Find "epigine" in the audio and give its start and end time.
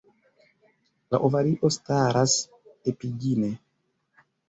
2.95-3.55